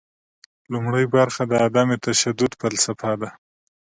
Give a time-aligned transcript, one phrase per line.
[0.71, 3.29] لومړۍ برخه د عدم تشدد فلسفه ده.